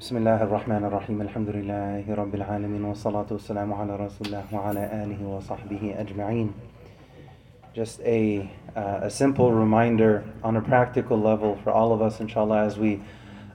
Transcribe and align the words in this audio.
بسم 0.00 0.17
الله 0.17 0.43
الرحمن 0.43 0.83
الرحيم 0.85 1.21
الحمد 1.21 1.49
لله 1.49 2.15
رب 2.15 2.35
العالمين 2.35 2.83
والصلاة 2.85 3.25
والسلام 3.31 3.73
على 3.73 3.95
رسول 3.95 4.27
الله 4.27 4.45
وعلى 4.53 4.83
آله 5.03 5.27
وصحبه 5.27 5.95
أجمعين 5.99 6.53
Just 7.73 8.01
a, 8.01 8.49
uh, 8.75 8.99
a 9.03 9.09
simple 9.09 9.51
reminder 9.51 10.23
on 10.43 10.57
a 10.57 10.61
practical 10.61 11.17
level 11.17 11.57
for 11.63 11.71
all 11.71 11.93
of 11.93 12.01
us 12.01 12.19
inshallah 12.19 12.65
as 12.65 12.77
we 12.77 13.01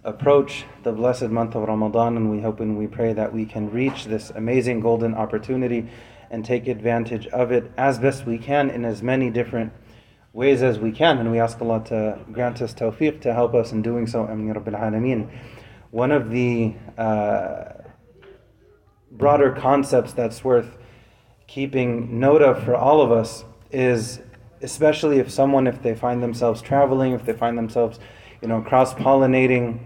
approach 0.05 0.65
the 0.85 0.93
blessed 0.93 1.29
month 1.29 1.55
of 1.55 1.69
Ramadan 1.69 2.17
and 2.17 2.31
we 2.31 2.41
hope 2.41 2.61
and 2.61 2.79
we 2.79 2.87
pray 2.87 3.13
that 3.13 3.33
we 3.33 3.45
can 3.45 3.71
reach 3.71 4.05
this 4.05 4.31
amazing 4.31 4.81
golden 4.81 5.15
opportunity 5.15 5.89
and 6.31 6.45
take 6.45 6.67
advantage 6.69 7.27
of 7.29 7.51
it 7.53 7.71
as 7.77 7.99
best 7.99 8.25
we 8.25 8.39
can 8.39 8.71
in 8.71 8.85
as 8.85 9.03
many 9.03 9.31
different 9.31 9.73
ways 10.33 10.63
as 10.63 10.79
we 10.79 10.93
can 10.93 11.19
and 11.19 11.31
we 11.31 11.41
ask 11.41 11.61
Allah 11.61 11.83
to 11.87 12.19
grant 12.33 12.61
us 12.63 12.73
tawfiq 12.75 13.21
to 13.23 13.33
help 13.35 13.55
us 13.55 13.73
in 13.73 13.83
doing 13.83 14.07
so 14.07 14.25
Ameen 14.27 14.55
Rabbil 14.55 14.79
Alameen 14.79 15.29
one 15.91 16.13
of 16.13 16.31
the 16.31 16.75
uh, 16.99 17.73
broader 19.11 19.53
concepts 19.53 20.13
that's 20.13 20.45
worth 20.45 20.77
keeping 21.47 22.19
note 22.19 22.43
of 22.43 22.63
for 22.65 22.75
all 22.75 23.01
of 23.01 23.13
us 23.13 23.45
is 23.71 24.21
especially 24.63 25.19
if 25.19 25.31
someone 25.31 25.67
if 25.67 25.83
they 25.83 25.95
find 25.95 26.23
themselves 26.23 26.61
traveling 26.61 27.13
if 27.13 27.25
they 27.25 27.33
find 27.33 27.57
themselves 27.57 27.99
you 28.43 28.49
know 28.49 28.61
cross 28.61 28.95
pollinating 28.95 29.79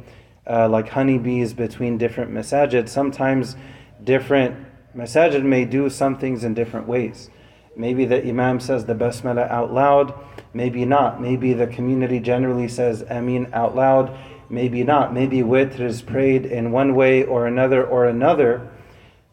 uh, 0.49 0.69
like 0.69 0.89
honeybees 0.89 1.53
between 1.53 1.99
different 1.99 2.31
masajid 2.31 2.89
sometimes 2.89 3.57
different 4.05 4.57
masajid 4.97 5.43
may 5.45 5.65
do 5.65 5.89
some 5.89 6.19
things 6.19 6.45
in 6.45 6.55
different 6.55 6.87
ways. 6.87 7.31
Maybe 7.77 8.05
the 8.05 8.27
imam 8.29 8.61
says 8.61 8.85
the 8.85 8.95
basmala 8.95 9.49
out 9.49 9.73
loud 9.73 10.15
maybe 10.53 10.85
not. 10.85 11.21
Maybe 11.21 11.53
the 11.53 11.67
community 11.67 12.19
generally 12.19 12.69
says 12.69 13.03
ameen 13.09 13.49
out 13.53 13.77
loud 13.77 14.17
maybe 14.51 14.83
not. 14.83 15.15
Maybe 15.15 15.39
witr 15.39 15.81
is 15.81 16.03
prayed 16.03 16.45
in 16.45 16.73
one 16.73 16.95
way 16.95 17.25
or 17.25 17.47
another 17.47 17.87
or 17.87 18.07
another. 18.07 18.69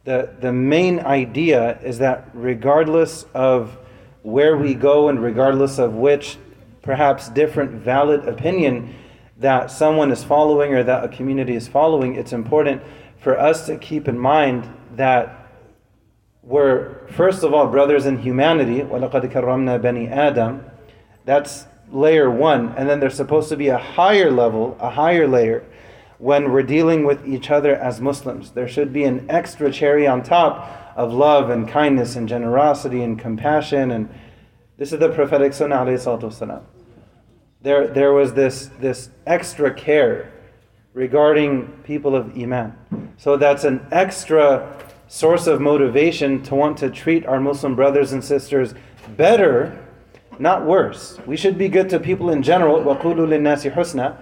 The, 0.04 0.34
the 0.40 0.54
main 0.54 1.00
idea 1.00 1.80
is 1.82 1.98
that 2.00 2.30
regardless 2.34 3.26
of 3.34 3.78
where 4.24 4.56
we 4.56 4.74
go 4.74 5.10
and 5.10 5.22
regardless 5.22 5.80
of 5.80 5.94
which 5.94 6.38
perhaps 6.82 7.30
different 7.30 7.72
valid 7.72 8.28
opinion 8.28 8.96
that 9.40 9.70
someone 9.70 10.12
is 10.12 10.24
following 10.24 10.74
or 10.74 10.84
that 10.84 11.04
a 11.04 11.10
community 11.10 11.56
is 11.56 11.68
following, 11.68 12.16
it's 12.16 12.34
important 12.34 12.82
for 13.20 13.38
us 13.38 13.66
to 13.66 13.78
keep 13.78 14.08
in 14.08 14.18
mind 14.18 14.70
that 14.96 15.50
we're, 16.44 17.06
first 17.10 17.44
of 17.44 17.54
all, 17.54 17.68
brothers 17.68 18.06
in 18.06 18.18
humanity. 18.18 18.82
Adam. 20.08 20.64
That's 21.26 21.66
layer 21.92 22.30
one, 22.30 22.74
and 22.78 22.90
then 22.90 23.00
there's 23.00 23.16
supposed 23.16 23.50
to 23.50 23.58
be 23.58 23.70
a 23.70 23.78
higher 23.78 24.32
level, 24.32 24.78
a 24.80 24.90
higher 24.90 25.28
layer, 25.28 25.66
when 26.18 26.52
we're 26.52 26.64
dealing 26.64 27.06
with 27.06 27.28
each 27.28 27.52
other 27.52 27.76
as 27.76 28.02
Muslims. 28.02 28.52
There 28.52 28.68
should 28.68 28.92
be 28.92 29.04
an 29.04 29.26
extra 29.30 29.72
cherry 29.72 30.08
on 30.08 30.24
top 30.24 30.94
of 30.96 31.14
love 31.14 31.50
and 31.50 31.68
kindness 31.68 32.16
and 32.16 32.28
generosity 32.28 33.04
and 33.04 33.20
compassion. 33.20 33.92
And 33.92 34.10
this 34.78 34.92
is 34.92 35.00
the 35.00 35.10
prophetic 35.10 35.54
sunnah. 35.54 36.64
There, 37.62 37.88
there 37.88 38.14
was 38.14 38.34
this, 38.34 38.72
this 38.80 39.10
extra 39.28 39.74
care 39.74 40.34
regarding 40.94 41.68
people 41.84 42.16
of 42.16 42.36
Iman. 42.36 42.76
So 43.18 43.38
that's 43.38 43.64
an 43.64 43.86
extra 43.92 44.76
source 45.08 45.46
of 45.48 45.62
motivation 45.62 46.42
to 46.44 46.56
want 46.56 46.78
to 46.80 46.90
treat 46.90 47.26
our 47.28 47.40
Muslim 47.40 47.76
brothers 47.76 48.12
and 48.12 48.24
sisters 48.24 48.74
better 49.16 49.87
not 50.39 50.67
worse. 50.67 51.19
We 51.27 51.37
should 51.37 51.59
be 51.59 51.69
good 51.69 51.89
to 51.91 52.01
people 52.01 52.31
in 52.31 52.43
general. 52.43 52.81
وَقُولُوا 52.83 53.29
لِلنَّاسِ 53.29 53.73
حُسْنًا 53.73 54.17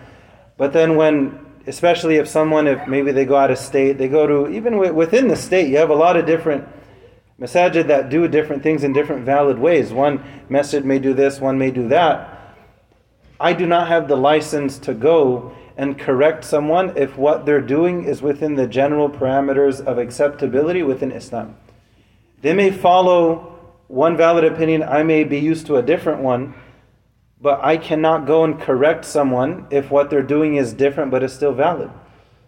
But 0.57 0.73
then 0.73 0.97
when, 0.97 1.39
especially 1.67 2.17
if 2.17 2.29
someone, 2.29 2.67
if 2.67 2.87
maybe 2.87 3.13
they 3.13 3.25
go 3.25 3.37
out 3.37 3.51
of 3.51 3.59
state, 3.59 3.99
they 3.99 4.09
go 4.09 4.27
to, 4.27 4.49
even 4.51 4.77
within 4.77 5.29
the 5.29 5.37
state, 5.37 5.69
you 5.69 5.79
have 5.79 5.91
a 5.91 5.95
lot 5.95 6.17
of 6.17 6.27
different 6.27 6.67
masajid 7.41 7.87
that 7.87 8.11
do 8.11 8.29
different 8.29 8.63
things 8.63 8.85
in 8.85 8.93
different 8.93 9.25
valid 9.25 9.59
ways. 9.59 9.93
One 9.93 10.23
masjid 10.49 10.85
may 10.85 10.99
do 10.99 11.15
this, 11.15 11.41
one 11.41 11.59
may 11.59 11.71
do 11.71 11.89
that. 11.89 12.55
I 13.41 13.55
do 13.55 13.67
not 13.67 13.89
have 13.89 14.07
the 14.09 14.17
license 14.17 14.79
to 14.81 14.93
go 14.93 15.57
and 15.79 15.99
correct 15.99 16.45
someone 16.45 16.95
if 16.97 17.17
what 17.17 17.47
they're 17.47 17.63
doing 17.63 18.05
is 18.05 18.21
within 18.21 18.55
the 18.55 18.67
general 18.67 19.09
parameters 19.09 19.83
of 19.83 19.97
acceptability 19.97 20.83
within 20.83 21.11
Islam. 21.11 21.57
They 22.43 22.53
may 22.53 22.71
follow 22.71 23.54
one 23.88 24.18
valid 24.18 24.44
opinion, 24.44 24.84
I 24.84 25.04
may 25.04 25.24
be 25.24 25.40
used 25.40 25.68
to 25.68 25.76
a 25.76 25.84
different 25.84 26.22
one, 26.22 26.56
but 27.40 27.64
I 27.64 27.78
cannot 27.78 28.26
go 28.26 28.44
and 28.44 28.60
correct 28.60 29.06
someone 29.06 29.68
if 29.70 29.92
what 29.92 30.10
they're 30.10 30.24
doing 30.24 30.56
is 30.56 30.74
different 30.74 31.12
but 31.12 31.24
is 31.24 31.34
still 31.34 31.54
valid. 31.54 31.92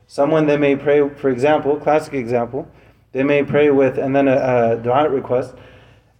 Someone 0.07 0.47
they 0.47 0.57
may 0.57 0.75
pray, 0.75 1.07
for 1.09 1.29
example, 1.29 1.77
classic 1.77 2.13
example, 2.13 2.67
they 3.11 3.23
may 3.23 3.43
pray 3.43 3.69
with, 3.69 3.97
and 3.97 4.15
then 4.15 4.27
a, 4.27 4.73
a 4.73 4.77
dua 4.77 5.09
request, 5.09 5.53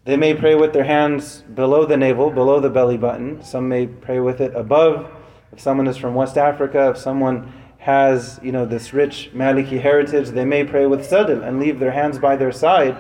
they 0.06 0.18
may 0.18 0.34
pray 0.34 0.56
with 0.56 0.74
their 0.74 0.84
hands 0.84 1.44
below 1.54 1.86
the 1.86 1.98
navel, 1.98 2.30
below 2.30 2.60
the 2.60 2.70
belly 2.70 2.98
button. 2.98 3.44
Some 3.44 3.68
may 3.68 3.88
pray 3.88 4.20
with 4.20 4.40
it 4.40 4.56
above. 4.56 5.10
If 5.52 5.60
someone 5.60 5.88
is 5.88 5.98
from 5.98 6.16
West 6.16 6.38
Africa, 6.38 6.92
if 6.92 6.98
someone 6.98 7.52
has, 7.80 8.40
you 8.44 8.52
know, 8.52 8.66
this 8.66 8.94
rich 8.94 9.32
Maliki 9.34 9.82
heritage, 9.82 10.30
they 10.30 10.46
may 10.46 10.64
pray 10.64 10.86
with 10.86 11.06
sadl 11.06 11.42
and 11.44 11.60
leave 11.60 11.80
their 11.80 11.92
hands 11.92 12.20
by 12.20 12.36
their 12.36 12.52
side 12.52 12.96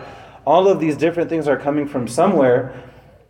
all 0.46 0.68
of 0.68 0.80
these 0.80 0.96
different 0.96 1.30
things 1.30 1.46
are 1.48 1.56
coming 1.56 1.86
from 1.86 2.08
somewhere. 2.08 2.74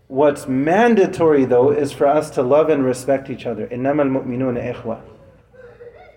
What's 0.08 0.46
mandatory 0.46 1.44
though 1.44 1.70
is 1.70 1.92
for 1.92 2.06
us 2.06 2.30
to 2.30 2.42
love 2.42 2.68
and 2.68 2.84
respect 2.84 3.30
each 3.30 3.46
other. 3.46 3.66
إِنَّمَا 3.66 4.02
الْمُؤْمِنُونَ 4.02 4.74
إِخْوَةً 4.74 5.00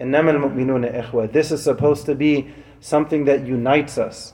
إِنَّمَا 0.01 0.35
الْمُؤْمِنُونَ 0.35 1.03
إِخْوَةً 1.03 1.31
This 1.31 1.51
is 1.51 1.63
supposed 1.63 2.05
to 2.05 2.16
be 2.16 2.53
something 2.79 3.25
that 3.25 3.47
unites 3.47 3.97
us. 3.97 4.33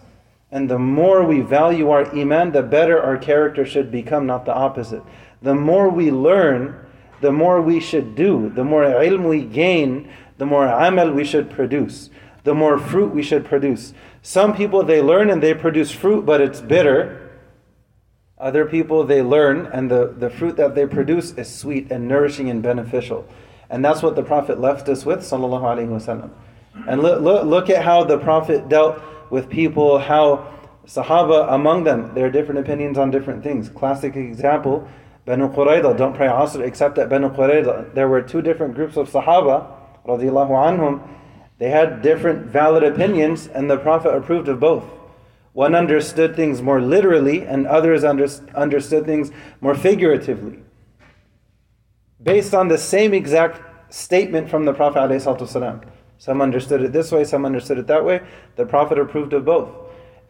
And 0.51 0.69
the 0.69 0.79
more 0.79 1.23
we 1.23 1.41
value 1.41 1.89
our 1.89 2.05
iman, 2.13 2.51
the 2.51 2.61
better 2.61 3.01
our 3.01 3.17
character 3.17 3.65
should 3.65 3.91
become, 3.91 4.25
not 4.25 4.45
the 4.45 4.53
opposite. 4.53 5.01
The 5.41 5.55
more 5.55 5.89
we 5.89 6.11
learn, 6.11 6.75
the 7.21 7.31
more 7.31 7.61
we 7.61 7.79
should 7.79 8.15
do. 8.15 8.51
The 8.53 8.63
more 8.63 8.83
ilm 8.83 9.29
we 9.29 9.43
gain, 9.43 10.11
the 10.37 10.45
more 10.45 10.65
amal 10.67 11.11
we 11.11 11.23
should 11.23 11.49
produce. 11.49 12.09
The 12.46 12.54
more 12.54 12.78
fruit 12.78 13.12
we 13.12 13.24
should 13.24 13.44
produce. 13.44 13.92
Some 14.22 14.54
people 14.56 14.84
they 14.84 15.02
learn 15.02 15.30
and 15.30 15.42
they 15.42 15.52
produce 15.52 15.90
fruit, 15.90 16.24
but 16.24 16.40
it's 16.40 16.60
bitter. 16.60 17.28
Other 18.38 18.64
people 18.66 19.02
they 19.02 19.20
learn 19.20 19.66
and 19.66 19.90
the, 19.90 20.14
the 20.16 20.30
fruit 20.30 20.56
that 20.56 20.76
they 20.76 20.86
produce 20.86 21.32
is 21.32 21.52
sweet 21.52 21.90
and 21.90 22.06
nourishing 22.06 22.48
and 22.48 22.62
beneficial. 22.62 23.26
And 23.68 23.84
that's 23.84 24.00
what 24.00 24.14
the 24.14 24.22
Prophet 24.22 24.60
left 24.60 24.88
us 24.88 25.04
with, 25.04 25.22
sallallahu 25.22 25.62
alaihi 25.62 25.88
wasallam. 25.88 26.30
And 26.86 27.02
look, 27.02 27.20
look, 27.20 27.46
look 27.46 27.68
at 27.68 27.84
how 27.84 28.04
the 28.04 28.18
Prophet 28.18 28.68
dealt 28.68 29.02
with 29.28 29.50
people, 29.50 29.98
how 29.98 30.46
Sahaba 30.86 31.52
among 31.52 31.82
them, 31.82 32.14
there 32.14 32.26
are 32.26 32.30
different 32.30 32.60
opinions 32.60 32.96
on 32.96 33.10
different 33.10 33.42
things. 33.42 33.68
Classic 33.70 34.14
example, 34.14 34.88
Banu 35.24 35.52
Qurayda, 35.52 35.98
don't 35.98 36.14
pray 36.14 36.28
Asr 36.28 36.60
except 36.60 36.96
at 36.98 37.08
Banu 37.08 37.28
Qurayda. 37.28 37.92
There 37.92 38.06
were 38.06 38.22
two 38.22 38.40
different 38.40 38.76
groups 38.76 38.96
of 38.96 39.10
Sahaba, 39.10 39.66
radiallahu 40.06 40.50
anhum, 40.50 41.02
they 41.58 41.70
had 41.70 42.02
different 42.02 42.46
valid 42.46 42.82
opinions, 42.82 43.46
and 43.46 43.70
the 43.70 43.78
Prophet 43.78 44.14
approved 44.14 44.48
of 44.48 44.60
both. 44.60 44.84
One 45.52 45.74
understood 45.74 46.36
things 46.36 46.60
more 46.60 46.80
literally, 46.80 47.46
and 47.46 47.66
others 47.66 48.04
under, 48.04 48.28
understood 48.54 49.06
things 49.06 49.30
more 49.60 49.74
figuratively. 49.74 50.58
Based 52.22 52.52
on 52.52 52.68
the 52.68 52.76
same 52.76 53.14
exact 53.14 53.62
statement 53.92 54.50
from 54.50 54.64
the 54.64 54.74
Prophet. 54.74 54.98
ﷺ. 54.98 55.84
Some 56.18 56.42
understood 56.42 56.82
it 56.82 56.92
this 56.92 57.12
way, 57.12 57.24
some 57.24 57.44
understood 57.46 57.78
it 57.78 57.86
that 57.86 58.04
way. 58.04 58.20
The 58.56 58.66
Prophet 58.66 58.98
approved 58.98 59.32
of 59.32 59.44
both. 59.44 59.70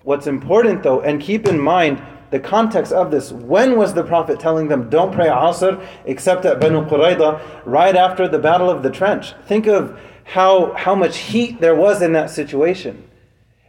What's 0.02 0.26
important 0.26 0.82
though, 0.82 1.00
and 1.00 1.20
keep 1.20 1.48
in 1.48 1.58
mind 1.58 2.00
the 2.30 2.40
context 2.40 2.92
of 2.92 3.10
this. 3.10 3.32
When 3.32 3.76
was 3.76 3.94
the 3.94 4.02
Prophet 4.02 4.38
telling 4.40 4.68
them, 4.68 4.90
don't 4.90 5.12
pray 5.12 5.26
Asr 5.26 5.84
except 6.04 6.44
at 6.44 6.60
Banu 6.60 6.84
Qurayda, 6.86 7.40
right 7.64 7.96
after 7.96 8.28
the 8.28 8.38
Battle 8.38 8.68
of 8.68 8.82
the 8.82 8.90
Trench? 8.90 9.34
Think 9.46 9.66
of 9.66 9.98
how, 10.26 10.72
how 10.72 10.94
much 10.94 11.18
heat 11.18 11.60
there 11.60 11.74
was 11.74 12.02
in 12.02 12.12
that 12.12 12.30
situation. 12.30 13.08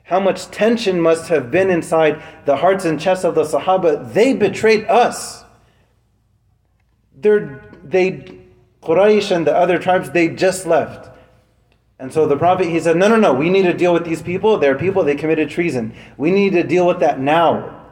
How 0.04 0.20
much 0.20 0.48
tension 0.48 1.00
must 1.00 1.30
have 1.30 1.52
been 1.52 1.70
inside 1.70 2.22
the 2.46 2.58
hearts 2.58 2.84
and 2.84 3.00
chests 3.00 3.24
of 3.24 3.36
the 3.36 3.44
Sahaba. 3.44 4.12
They 4.12 4.34
betrayed 4.34 4.86
us. 4.86 5.44
They're, 7.16 7.62
they, 7.84 8.40
Quraysh 8.82 9.36
and 9.36 9.46
the 9.46 9.56
other 9.56 9.78
tribes, 9.78 10.10
they 10.10 10.30
just 10.30 10.66
left. 10.66 11.16
And 12.00 12.12
so 12.12 12.26
the 12.26 12.38
Prophet, 12.38 12.68
he 12.68 12.80
said, 12.80 12.98
no, 12.98 13.08
no, 13.08 13.18
no, 13.18 13.34
we 13.34 13.52
need 13.52 13.64
to 13.64 13.74
deal 13.74 13.94
with 13.94 14.06
these 14.06 14.24
people. 14.24 14.58
They're 14.58 14.78
people, 14.78 15.04
they 15.04 15.16
committed 15.16 15.52
treason. 15.52 15.94
We 16.18 16.32
need 16.32 16.54
to 16.54 16.64
deal 16.64 16.88
with 16.88 17.00
that 17.02 17.20
now. 17.20 17.86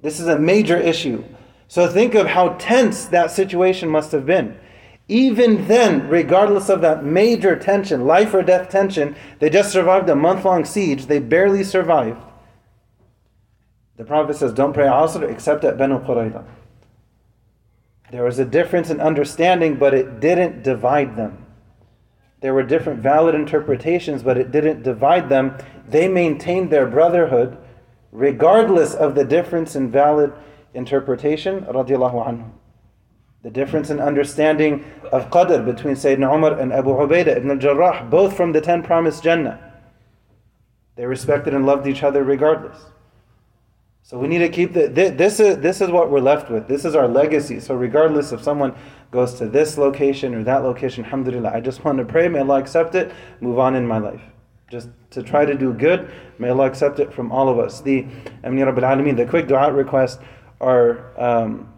This 0.00 0.20
is 0.20 0.28
a 0.28 0.38
major 0.38 0.76
issue. 0.76 1.24
So 1.66 1.88
think 1.88 2.14
of 2.14 2.28
how 2.28 2.50
tense 2.50 3.06
that 3.06 3.32
situation 3.32 3.88
must 3.88 4.12
have 4.12 4.26
been. 4.26 4.58
Even 5.08 5.68
then, 5.68 6.08
regardless 6.08 6.68
of 6.68 6.80
that 6.80 7.04
major 7.04 7.56
tension, 7.56 8.06
life 8.06 8.34
or 8.34 8.42
death 8.42 8.68
tension, 8.68 9.14
they 9.38 9.48
just 9.48 9.70
survived 9.70 10.08
a 10.08 10.16
month 10.16 10.44
long 10.44 10.64
siege. 10.64 11.06
They 11.06 11.20
barely 11.20 11.62
survived. 11.62 12.22
The 13.96 14.04
Prophet 14.04 14.36
says, 14.36 14.52
Don't 14.52 14.72
pray 14.72 14.86
Asr 14.86 15.30
except 15.30 15.64
at 15.64 15.78
Banu 15.78 16.00
Qurayda. 16.00 16.44
There 18.10 18.24
was 18.24 18.38
a 18.38 18.44
difference 18.44 18.90
in 18.90 19.00
understanding, 19.00 19.76
but 19.76 19.94
it 19.94 20.20
didn't 20.20 20.62
divide 20.62 21.16
them. 21.16 21.46
There 22.40 22.54
were 22.54 22.62
different 22.62 23.00
valid 23.00 23.34
interpretations, 23.34 24.22
but 24.22 24.36
it 24.36 24.52
didn't 24.52 24.82
divide 24.82 25.28
them. 25.28 25.56
They 25.88 26.08
maintained 26.08 26.70
their 26.70 26.86
brotherhood 26.86 27.58
regardless 28.12 28.94
of 28.94 29.14
the 29.14 29.24
difference 29.24 29.76
in 29.76 29.90
valid 29.90 30.32
interpretation. 30.74 31.64
The 33.42 33.50
difference 33.50 33.90
in 33.90 34.00
understanding 34.00 34.84
of 35.12 35.30
Qadr 35.30 35.64
between 35.64 35.94
Sayyidina 35.94 36.34
Umar 36.34 36.58
and 36.58 36.72
Abu 36.72 36.90
Ubaidah 36.90 37.36
ibn 37.36 37.50
al-Jarrah, 37.50 38.08
both 38.10 38.36
from 38.36 38.52
the 38.52 38.60
ten 38.60 38.82
promised 38.82 39.22
Jannah. 39.22 39.60
They 40.96 41.06
respected 41.06 41.54
and 41.54 41.66
loved 41.66 41.86
each 41.86 42.02
other 42.02 42.24
regardless. 42.24 42.78
So 44.02 44.18
we 44.18 44.28
need 44.28 44.38
to 44.38 44.48
keep 44.48 44.72
the, 44.72 44.86
this 44.86 45.40
is 45.40 45.58
this 45.58 45.80
is 45.80 45.90
what 45.90 46.10
we're 46.12 46.20
left 46.20 46.48
with. 46.48 46.68
This 46.68 46.84
is 46.84 46.94
our 46.94 47.08
legacy. 47.08 47.58
So 47.58 47.74
regardless 47.74 48.30
if 48.30 48.40
someone 48.40 48.74
goes 49.10 49.34
to 49.34 49.48
this 49.48 49.76
location 49.76 50.32
or 50.34 50.44
that 50.44 50.62
location, 50.62 51.04
alhamdulillah, 51.04 51.50
I 51.52 51.60
just 51.60 51.84
want 51.84 51.98
to 51.98 52.04
pray, 52.04 52.28
may 52.28 52.38
Allah 52.38 52.60
accept 52.60 52.94
it, 52.94 53.12
move 53.40 53.58
on 53.58 53.74
in 53.74 53.84
my 53.84 53.98
life. 53.98 54.22
Just 54.70 54.90
to 55.10 55.22
try 55.22 55.44
to 55.44 55.54
do 55.54 55.72
good, 55.72 56.10
may 56.38 56.50
Allah 56.50 56.66
accept 56.66 57.00
it 57.00 57.12
from 57.12 57.32
all 57.32 57.48
of 57.48 57.58
us. 57.58 57.80
The 57.80 58.06
Ameen 58.44 58.66
Rabbil 58.66 58.82
Alameen, 58.82 59.16
the 59.16 59.26
quick 59.26 59.48
dua 59.48 59.72
request, 59.72 60.20
are 60.60 61.12
um, 61.20 61.72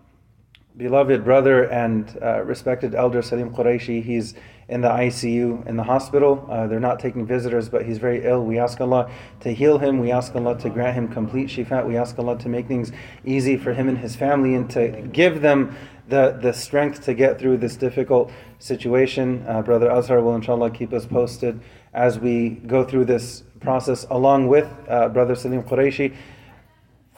beloved 0.79 1.25
brother 1.25 1.65
and 1.65 2.17
uh, 2.23 2.41
respected 2.45 2.95
elder 2.95 3.21
Salim 3.21 3.53
Qureshi, 3.53 4.03
he's 4.03 4.35
in 4.69 4.81
the 4.81 4.89
ICU 4.89 5.67
in 5.67 5.77
the 5.77 5.83
hospital. 5.83 6.47
Uh, 6.49 6.69
they're 6.69 6.79
not 6.79 7.01
taking 7.01 7.27
visitors, 7.27 7.69
but 7.69 7.85
he's 7.85 7.99
very 7.99 8.25
ill. 8.25 8.45
We 8.45 8.59
ask 8.59 8.81
Allah 8.81 9.11
to 9.41 9.53
heal 9.53 9.79
him. 9.79 9.99
We 9.99 10.13
ask 10.13 10.35
Allah 10.37 10.57
to 10.59 10.71
grant 10.71 10.95
him 10.95 11.09
complete 11.09 11.49
shifa. 11.49 11.85
We 11.85 11.97
ask 11.97 12.17
Allah 12.19 12.39
to 12.39 12.49
make 12.49 12.69
things 12.69 12.93
easy 13.25 13.57
for 13.57 13.75
him 13.75 13.89
and 13.89 13.99
his 13.99 14.15
family 14.15 14.55
and 14.55 14.71
to 14.71 15.03
give 15.13 15.41
them 15.41 15.77
the, 16.07 16.39
the 16.41 16.53
strength 16.53 17.05
to 17.07 17.15
get 17.15 17.41
through 17.41 17.57
this 17.57 17.77
difficult 17.77 18.31
situation. 18.61 19.45
Uh, 19.49 19.63
Brother 19.63 19.91
Azhar 19.91 20.21
will 20.21 20.37
inshallah 20.37 20.71
keep 20.71 20.93
us 20.93 21.07
posted 21.07 21.61
as 21.93 22.21
we 22.21 22.51
go 22.51 22.85
through 22.85 23.07
this 23.07 23.43
process 23.61 24.07
along 24.11 24.47
with 24.47 24.69
uh, 24.89 25.09
Brother 25.09 25.35
Salim 25.35 25.65
Qureshi. 25.65 26.15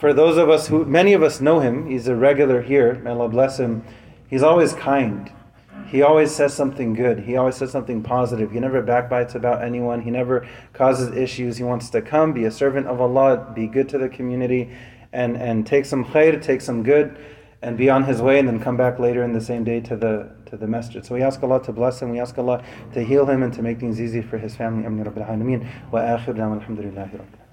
For 0.00 0.12
those 0.12 0.37
of 0.37 0.49
us 0.49 0.67
who, 0.67 0.85
many 0.85 1.12
of 1.12 1.23
us 1.23 1.41
know 1.41 1.61
him, 1.61 1.87
he's 1.87 2.08
a 2.08 2.17
regular 2.17 2.62
here, 2.62 2.94
may 3.05 3.11
Allah 3.11 3.29
bless 3.29 3.61
him. 3.61 3.85
He's 4.29 4.43
always 4.43 4.73
kind 4.73 5.31
he 5.91 6.02
always 6.02 6.32
says 6.32 6.55
something 6.55 6.94
good. 6.94 7.19
He 7.19 7.37
always 7.37 7.56
says 7.56 7.73
something 7.73 8.00
positive. 8.00 8.52
He 8.52 8.61
never 8.61 8.81
backbites 8.81 9.35
about 9.35 9.64
anyone. 9.64 10.00
He 10.00 10.12
never 10.12 10.47
causes 10.73 11.17
issues. 11.17 11.56
He 11.56 11.64
wants 11.64 11.91
to 11.91 12.00
come, 12.00 12.32
be 12.32 12.44
a 12.44 12.50
servant 12.50 12.87
of 12.87 13.00
Allah, 13.00 13.52
be 13.56 13.67
good 13.67 13.88
to 13.88 13.99
the 13.99 14.08
community, 14.08 14.70
and, 15.12 15.37
and 15.37 15.67
take 15.67 15.85
some 15.85 16.05
khair, 16.05 16.41
take 16.41 16.61
some 16.61 16.85
good, 16.85 17.19
and 17.61 17.76
be 17.76 17.91
on 17.91 18.05
his 18.05 18.23
way, 18.23 18.38
and 18.38 18.47
then 18.47 18.61
come 18.61 18.76
back 18.76 19.00
later 19.00 19.25
in 19.25 19.32
the 19.32 19.41
same 19.41 19.64
day 19.64 19.81
to 19.81 19.97
the 19.97 20.31
to 20.47 20.56
the 20.56 20.67
masjid. 20.67 21.05
So 21.05 21.14
we 21.14 21.23
ask 21.23 21.43
Allah 21.43 21.62
to 21.64 21.73
bless 21.73 22.00
him. 22.00 22.11
We 22.11 22.20
ask 22.20 22.38
Allah 22.38 22.62
to 22.94 23.02
heal 23.02 23.26
him 23.26 23.43
and 23.43 23.52
to 23.55 23.62
make 23.62 23.81
things 23.81 24.00
easy 24.00 24.23
for 24.23 24.38
his 24.38 24.55
family. 24.55 24.87
Amin 24.87 25.05
Rabbil 25.05 25.29
Alameen. 25.29 25.69
Wa 25.91 26.00
akhir 26.00 26.37
alhamdulillahi 26.37 27.50